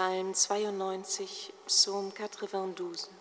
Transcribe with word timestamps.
Psalm 0.00 0.32
92, 0.32 1.52
Psaume 1.66 2.10
92. 2.10 3.19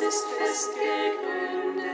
ist 0.00 0.24
fest 0.38 0.70
gegründet. 0.74 1.93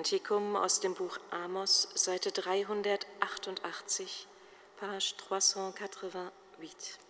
Kantikum 0.00 0.56
aus 0.56 0.80
dem 0.80 0.94
Buch 0.94 1.18
Amos, 1.30 1.86
Seite 1.94 2.32
388, 2.32 4.26
page 4.78 5.14
388. 5.28 7.09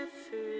Gefühl. 0.00 0.59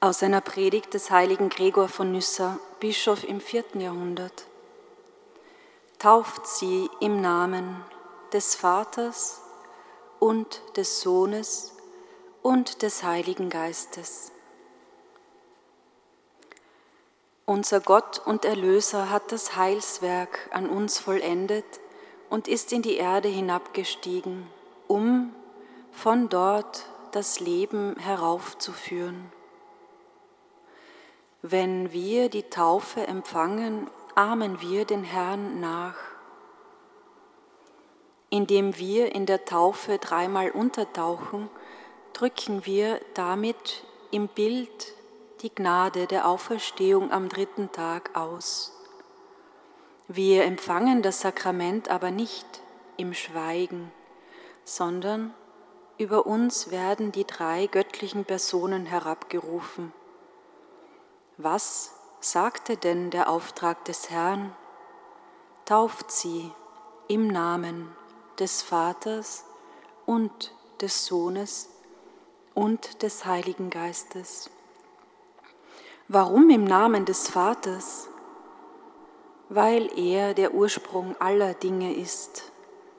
Aus 0.00 0.22
einer 0.22 0.40
Predigt 0.40 0.94
des 0.94 1.10
heiligen 1.10 1.48
Gregor 1.48 1.88
von 1.88 2.12
Nyssa, 2.12 2.60
Bischof 2.78 3.24
im 3.24 3.40
vierten 3.40 3.80
Jahrhundert. 3.80 4.46
Tauft 5.98 6.46
sie 6.46 6.88
im 7.00 7.20
Namen 7.20 7.82
des 8.32 8.54
Vaters 8.54 9.40
und 10.20 10.62
des 10.76 11.00
Sohnes 11.00 11.74
und 12.42 12.82
des 12.82 13.02
Heiligen 13.02 13.50
Geistes. 13.50 14.30
Unser 17.44 17.80
Gott 17.80 18.22
und 18.24 18.44
Erlöser 18.44 19.10
hat 19.10 19.32
das 19.32 19.56
Heilswerk 19.56 20.48
an 20.52 20.68
uns 20.68 21.00
vollendet 21.00 21.64
und 22.30 22.46
ist 22.46 22.72
in 22.72 22.82
die 22.82 22.98
Erde 22.98 23.26
hinabgestiegen, 23.26 24.46
um 24.86 25.34
von 25.90 26.28
dort 26.28 26.86
das 27.10 27.40
Leben 27.40 27.96
heraufzuführen. 27.96 29.32
Wenn 31.42 31.92
wir 31.92 32.30
die 32.30 32.42
Taufe 32.42 33.06
empfangen, 33.06 33.88
ahmen 34.16 34.60
wir 34.60 34.84
den 34.84 35.04
Herrn 35.04 35.60
nach. 35.60 35.94
Indem 38.28 38.76
wir 38.76 39.14
in 39.14 39.24
der 39.24 39.44
Taufe 39.44 39.98
dreimal 39.98 40.50
untertauchen, 40.50 41.48
drücken 42.12 42.66
wir 42.66 43.00
damit 43.14 43.84
im 44.10 44.26
Bild 44.26 44.94
die 45.42 45.54
Gnade 45.54 46.08
der 46.08 46.26
Auferstehung 46.26 47.12
am 47.12 47.28
dritten 47.28 47.70
Tag 47.70 48.16
aus. 48.16 48.72
Wir 50.08 50.42
empfangen 50.42 51.02
das 51.02 51.20
Sakrament 51.20 51.88
aber 51.88 52.10
nicht 52.10 52.46
im 52.96 53.14
Schweigen, 53.14 53.92
sondern 54.64 55.32
über 55.98 56.26
uns 56.26 56.72
werden 56.72 57.12
die 57.12 57.26
drei 57.26 57.68
göttlichen 57.68 58.24
Personen 58.24 58.86
herabgerufen. 58.86 59.92
Was 61.40 61.92
sagte 62.18 62.76
denn 62.76 63.10
der 63.10 63.28
Auftrag 63.28 63.84
des 63.84 64.10
Herrn? 64.10 64.56
Tauft 65.66 66.10
sie 66.10 66.50
im 67.06 67.28
Namen 67.28 67.94
des 68.40 68.62
Vaters 68.62 69.44
und 70.04 70.52
des 70.80 71.06
Sohnes 71.06 71.68
und 72.54 73.04
des 73.04 73.24
Heiligen 73.24 73.70
Geistes. 73.70 74.50
Warum 76.08 76.50
im 76.50 76.64
Namen 76.64 77.04
des 77.04 77.28
Vaters? 77.28 78.08
Weil 79.48 79.96
er 79.96 80.34
der 80.34 80.54
Ursprung 80.54 81.14
aller 81.20 81.54
Dinge 81.54 81.94
ist. 81.94 82.50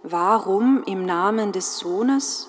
Warum 0.02 0.82
im 0.86 1.06
Namen 1.06 1.52
des 1.52 1.78
Sohnes? 1.78 2.48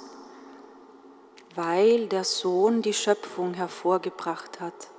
Weil 1.57 2.07
der 2.07 2.22
Sohn 2.22 2.81
die 2.81 2.94
Schöpfung 2.94 3.55
hervorgebracht 3.55 4.61
hat. 4.61 4.90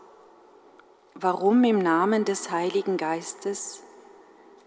Warum 1.14 1.64
im 1.66 1.80
Namen 1.80 2.24
des 2.26 2.52
Heiligen 2.52 2.98
Geistes? 2.98 3.84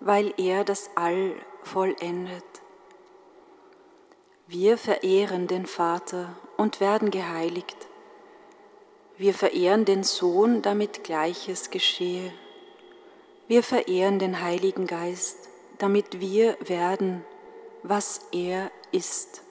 Weil 0.00 0.34
er 0.36 0.64
das 0.64 0.90
All 0.94 1.34
vollendet. 1.62 2.44
Wir 4.46 4.76
verehren 4.76 5.46
den 5.46 5.64
Vater 5.64 6.36
und 6.58 6.80
werden 6.80 7.10
geheiligt. 7.10 7.88
Wir 9.16 9.32
verehren 9.32 9.86
den 9.86 10.02
Sohn, 10.02 10.60
damit 10.60 11.02
Gleiches 11.02 11.70
geschehe. 11.70 12.30
Wir 13.48 13.62
verehren 13.62 14.18
den 14.18 14.42
Heiligen 14.42 14.86
Geist, 14.86 15.48
damit 15.78 16.20
wir 16.20 16.58
werden, 16.60 17.24
was 17.82 18.20
er 18.32 18.70
ist. 18.92 19.42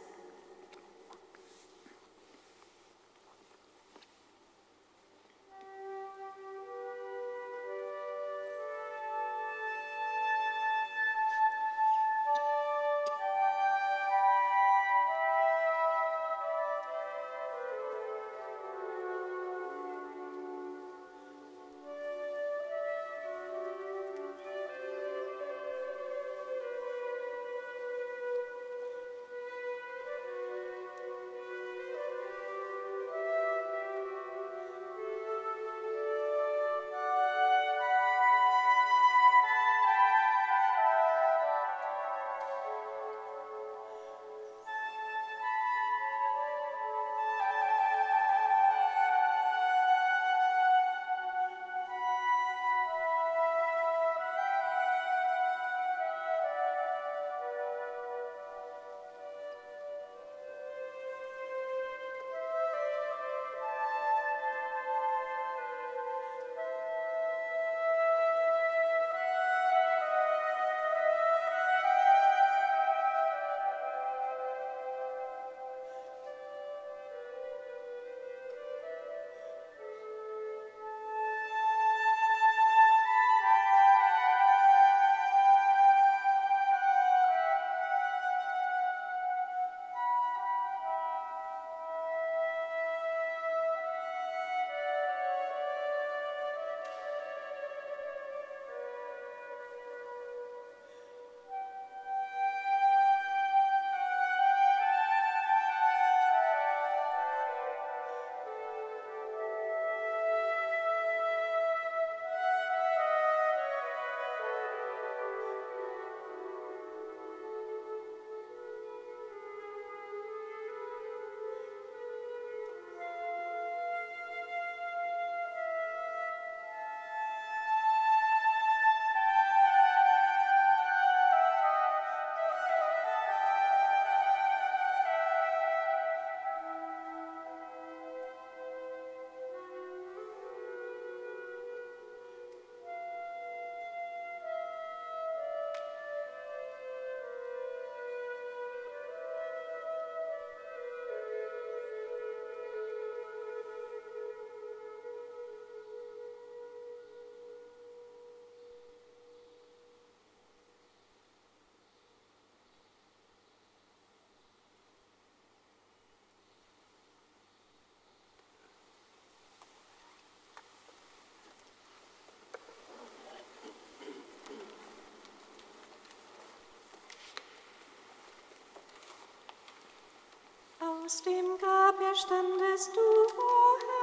Aus 181.04 181.22
dem 181.24 181.58
Grab 181.58 182.00
erstandest 182.00 182.96
du, 182.96 183.02
o 183.02 183.78
Herr, 183.82 184.03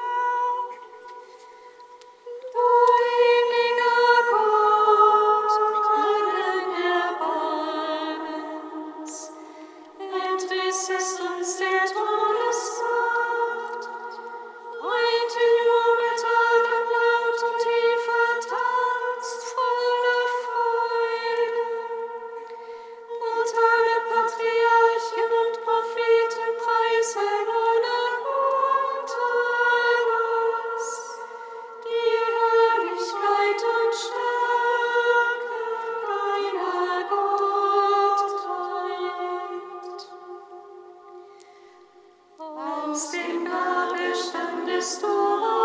Aus 42.90 43.12
den 43.12 43.44
Gnade 43.44 44.16
standest 44.16 45.00
du 45.00 45.06
auf. 45.06 45.59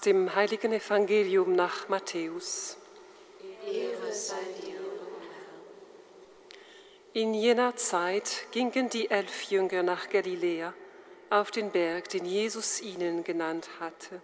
Dem 0.00 0.34
heiligen 0.34 0.72
Evangelium 0.72 1.54
nach 1.54 1.88
Matthäus. 1.88 2.79
In 7.20 7.34
jener 7.34 7.76
Zeit 7.76 8.46
gingen 8.50 8.88
die 8.88 9.10
elf 9.10 9.42
Jünger 9.50 9.82
nach 9.82 10.08
Galiläa 10.08 10.72
auf 11.28 11.50
den 11.50 11.70
Berg, 11.70 12.08
den 12.08 12.24
Jesus 12.24 12.80
ihnen 12.80 13.24
genannt 13.24 13.68
hatte. 13.78 14.22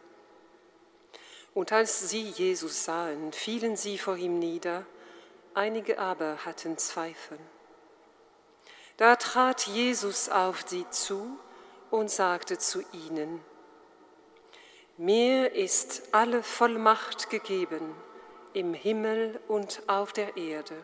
Und 1.53 1.73
als 1.73 2.09
sie 2.09 2.23
Jesus 2.23 2.87
sahen, 2.87 3.35
fielen 3.35 3.77
sie 3.77 3.99
vor 3.99 4.17
ihm 4.17 4.39
nieder, 4.39 4.87
einige 5.53 5.99
aber 5.99 6.47
hatten 6.47 6.79
Zweifel. 6.79 7.39
Da 8.97 9.17
trat 9.17 9.67
Jesus 9.67 10.31
auf 10.31 10.65
sie 10.67 10.89
zu 10.89 11.39
und 11.91 12.11
sagte 12.11 12.57
zu 12.57 12.81
ihnen, 12.95 13.45
mir 14.97 15.53
ist 15.53 16.05
alle 16.13 16.43
Vollmacht 16.43 17.29
gegeben 17.29 17.95
im 18.55 18.73
Himmel 18.73 19.39
und 19.49 19.83
auf 19.87 20.15
der 20.15 20.39
Erde. 20.39 20.83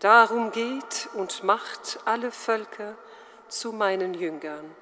Darum 0.00 0.52
geht 0.52 1.08
und 1.14 1.42
macht 1.42 1.98
alle 2.04 2.30
Völker 2.30 2.96
zu 3.48 3.72
meinen 3.72 4.14
Jüngern, 4.14 4.74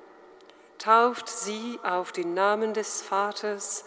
tauft 0.79 1.29
sie 1.29 1.79
auf 1.83 2.13
den 2.13 2.35
Namen 2.35 2.75
des 2.75 3.01
Vaters 3.01 3.85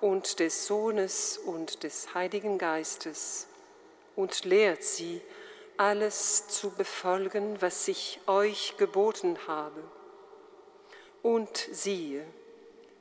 und 0.00 0.40
des 0.40 0.66
Sohnes 0.66 1.38
und 1.38 1.84
des 1.84 2.14
Heiligen 2.14 2.58
Geistes 2.58 3.46
und 4.16 4.44
lehrt 4.44 4.82
sie, 4.82 5.22
alles 5.76 6.48
zu 6.48 6.70
befolgen, 6.70 7.60
was 7.60 7.88
ich 7.88 8.20
euch 8.26 8.74
geboten 8.76 9.38
habe. 9.46 9.82
Und 11.22 11.56
siehe, 11.70 12.26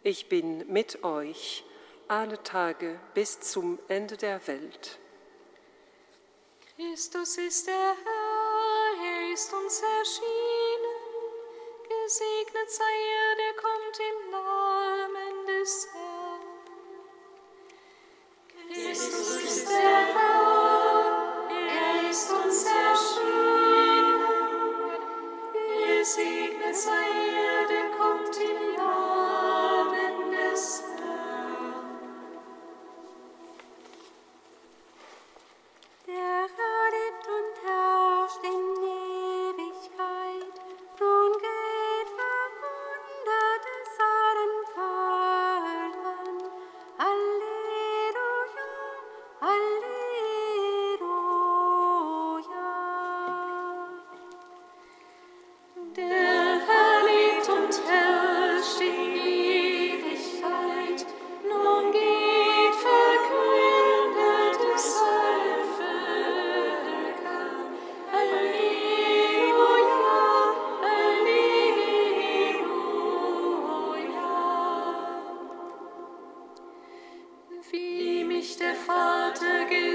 ich 0.04 0.30
bin 0.30 0.72
mit 0.72 1.04
euch 1.04 1.64
alle 2.08 2.42
Tage 2.44 3.00
bis 3.14 3.40
zum 3.40 3.78
Ende 3.88 4.18
der 4.18 4.46
Welt. 4.48 5.00
Christus 6.82 7.38
ist 7.38 7.68
der 7.68 7.76
Herr, 7.76 9.06
er 9.06 9.34
ist 9.34 9.54
uns 9.54 9.84
erschienen. 10.00 10.98
Gesegnet 11.88 12.72
sei 12.72 12.98
er, 13.20 13.36
der 13.36 13.54
kommt 13.62 14.00
im 14.00 14.32
Namen 14.32 14.71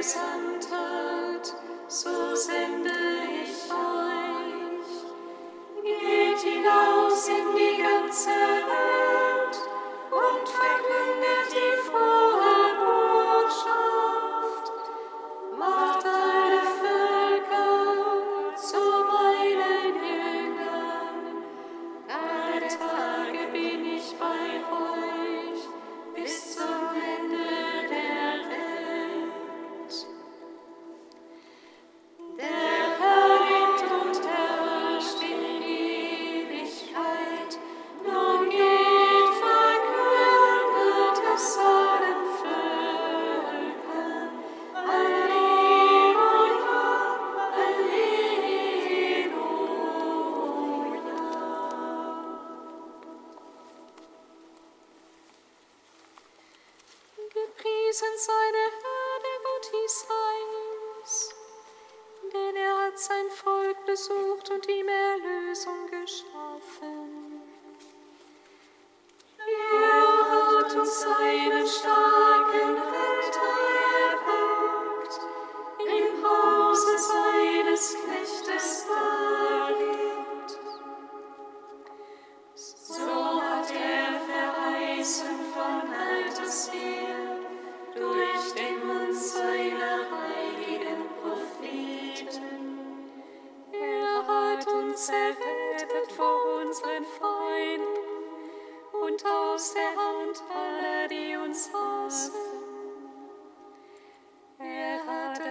gesandt 0.07 0.69
hat, 0.71 1.53
so 1.89 2.37
sende 2.37 2.96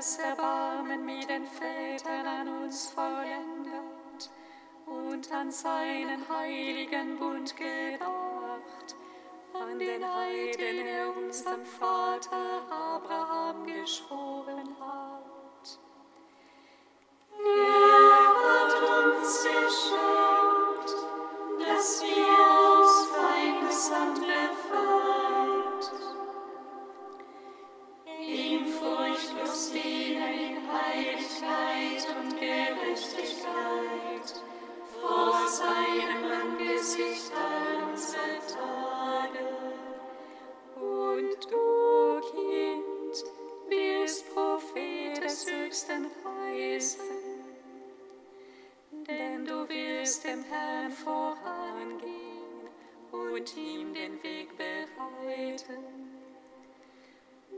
das 0.06 0.20
Erbarmen 0.20 1.04
mit 1.04 1.28
den 1.28 1.48
Vätern 1.48 2.28
an 2.28 2.48
uns 2.48 2.90
vollendet 2.90 4.30
und 4.86 5.32
an 5.32 5.50
seinen 5.50 6.30
heiligen 6.30 7.18
Bund 7.18 7.56
gedacht, 7.58 8.96
an 9.52 9.80
den 9.80 10.04
Heiden, 10.08 10.86
er 10.86 11.18
unserem 11.18 11.66
Vater 11.66 12.62
Abraham 12.70 13.66
geschworen. 13.66 14.25
willst 50.06 50.24
dem 50.24 50.44
Herrn 50.44 50.92
vorangehen 50.92 52.70
und 53.12 53.58
ihm 53.58 53.92
den 53.92 54.22
Weg 54.22 54.56
bereiten. 54.56 55.84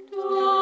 Du 0.10 0.57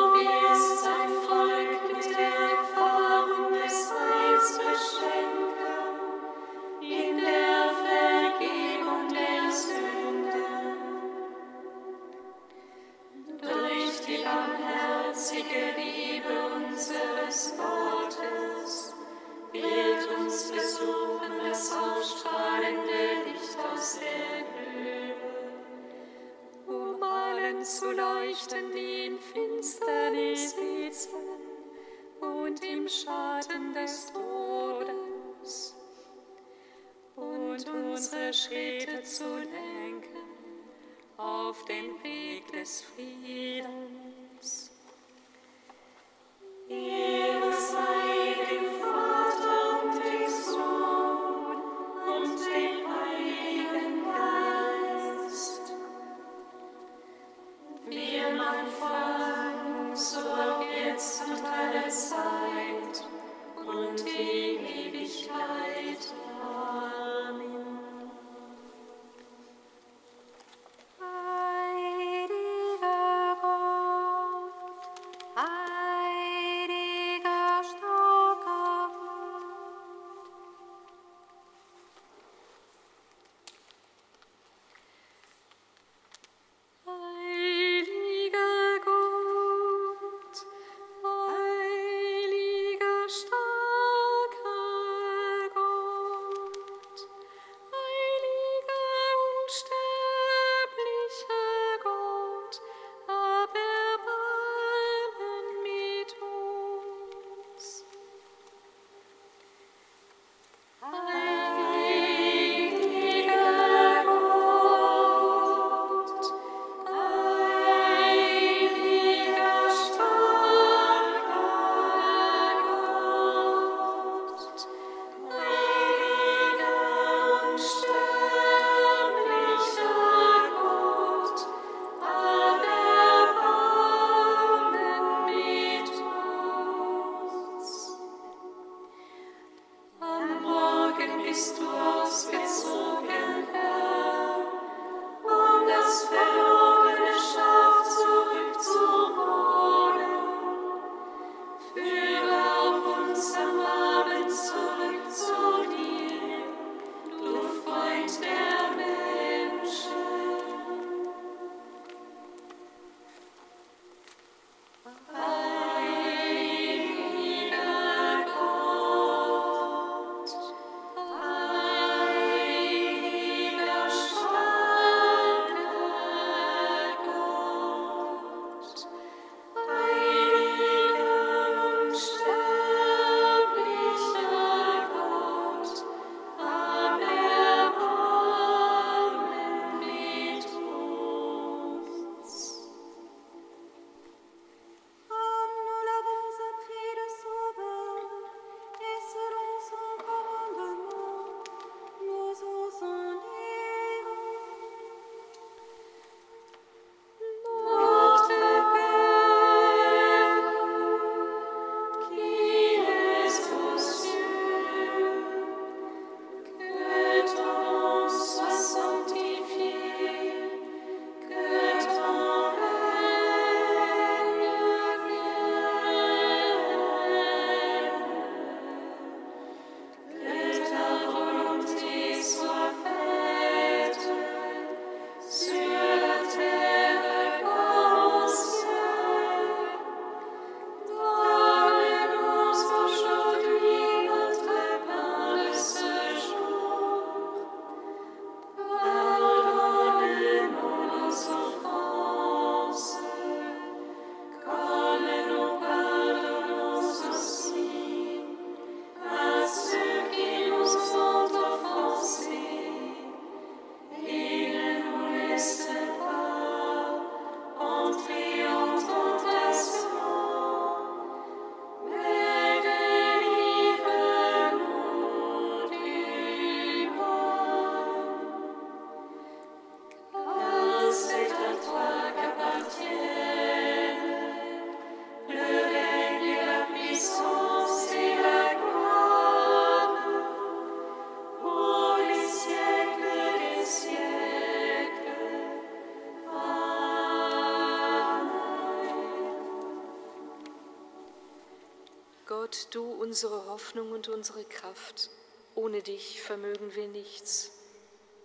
unsere 303.16 303.46
Hoffnung 303.46 303.94
und 303.94 304.10
unsere 304.10 304.44
Kraft. 304.44 305.10
Ohne 305.56 305.82
dich 305.82 306.22
vermögen 306.22 306.76
wir 306.76 306.90
nichts. 306.90 307.50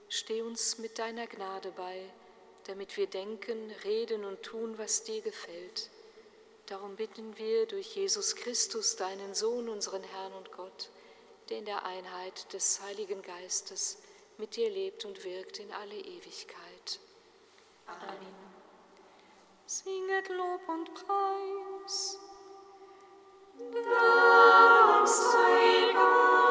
Steh 0.09 0.43
uns 0.43 0.78
mit 0.78 0.99
deiner 0.99 1.28
Gnade 1.28 1.70
bei, 1.76 2.11
damit 2.64 2.97
wir 2.97 3.07
denken, 3.07 3.70
reden 3.84 4.24
und 4.24 4.43
tun, 4.43 4.78
was 4.78 5.05
dir 5.05 5.20
gefällt. 5.20 5.91
Darum 6.66 6.97
bitten 6.97 7.38
wir 7.38 7.66
durch 7.66 7.95
Jesus 7.95 8.34
Christus, 8.34 8.97
deinen 8.97 9.32
Sohn, 9.32 9.68
unseren 9.68 10.03
Herrn 10.03 10.32
und 10.32 10.51
Gott, 10.51 10.91
der 11.51 11.59
in 11.59 11.66
der 11.66 11.84
Einheit 11.84 12.53
des 12.53 12.80
Heiligen 12.82 13.22
Geistes 13.22 13.99
mit 14.38 14.57
dir 14.57 14.70
lebt 14.70 15.05
und 15.05 15.22
wirkt 15.22 15.61
in 15.61 15.70
alle 15.72 15.95
Ewigkeit. 15.95 16.99
Amen. 17.86 18.34
Singet 19.66 20.28
Lob 20.30 20.68
und 20.68 20.93
Preis. 20.95 22.18
Dank 23.68 25.06
sei 25.06 25.92
Gott. 25.94 26.49